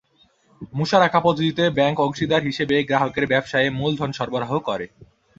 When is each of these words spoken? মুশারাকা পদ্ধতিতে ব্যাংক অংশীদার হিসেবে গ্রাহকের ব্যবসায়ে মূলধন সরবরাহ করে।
মুশারাকা 0.73 1.19
পদ্ধতিতে 1.21 1.63
ব্যাংক 1.69 1.97
অংশীদার 1.99 2.41
হিসেবে 2.43 2.75
গ্রাহকের 2.83 3.25
ব্যবসায়ে 3.27 3.69
মূলধন 3.71 4.09
সরবরাহ 4.11 4.51
করে। 4.59 4.85